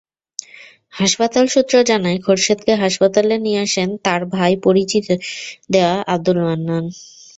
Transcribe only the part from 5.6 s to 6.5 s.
দেওয়া আবদুল